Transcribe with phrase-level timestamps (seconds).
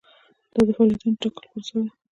[0.53, 1.89] دا د فعالیتونو د ټاکلو پروسه ده.